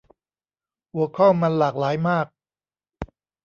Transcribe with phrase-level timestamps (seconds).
[0.93, 2.27] หัวข้อมันหลากหลายมาก